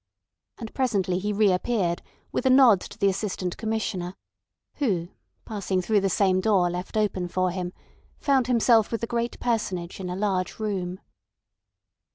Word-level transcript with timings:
And 0.57 0.73
presently 0.73 1.19
he 1.19 1.31
reappeared, 1.31 2.01
with 2.31 2.47
a 2.47 2.49
nod 2.49 2.81
to 2.81 2.97
the 2.97 3.07
Assistant 3.07 3.55
Commissioner, 3.55 4.15
who 4.77 5.09
passing 5.45 5.79
through 5.79 5.99
the 6.01 6.09
same 6.09 6.41
door 6.41 6.71
left 6.71 6.97
open 6.97 7.27
for 7.27 7.51
him, 7.51 7.71
found 8.17 8.47
himself 8.47 8.91
with 8.91 9.01
the 9.01 9.05
great 9.05 9.39
personage 9.39 9.99
in 9.99 10.09
a 10.09 10.15
large 10.15 10.57
room. 10.57 10.99